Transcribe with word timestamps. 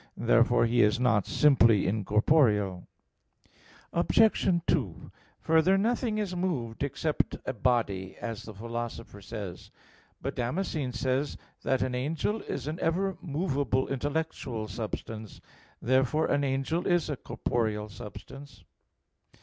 Therefore 0.17 0.65
he 0.65 0.81
is 0.81 0.99
not 0.99 1.27
simply 1.27 1.85
incorporeal." 1.85 2.87
Obj. 3.93 4.49
2: 4.65 5.11
Further, 5.41 5.77
nothing 5.77 6.17
is 6.17 6.35
moved 6.35 6.81
except 6.81 7.35
a 7.45 7.53
body, 7.53 8.17
as 8.19 8.41
the 8.41 8.53
Philosopher 8.55 9.21
says 9.21 9.69
(Phys. 9.69 9.69
vi, 9.69 9.69
text 9.69 9.71
32). 9.73 9.73
But 10.31 10.35
Damascene 10.35 10.91
says 10.93 11.35
(De 11.35 11.37
Fide 11.37 11.43
Orth. 11.43 11.45
ii) 11.45 11.63
that 11.69 11.81
"an 11.85 11.93
angel 11.93 12.41
is 12.41 12.65
an 12.65 12.79
ever 12.79 13.15
movable 13.21 13.87
intellectual 13.89 14.67
substance." 14.67 15.39
Therefore 15.79 16.25
an 16.25 16.43
angel 16.43 16.87
is 16.87 17.07
a 17.07 17.15
corporeal 17.15 17.87
substance. 17.87 18.63